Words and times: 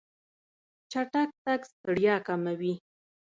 چټک 0.91 1.29
تګ 1.45 1.61
ستړیا 1.71 2.15
کموي. 2.27 2.73